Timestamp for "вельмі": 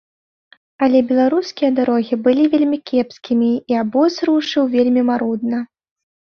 2.55-2.79, 4.75-5.01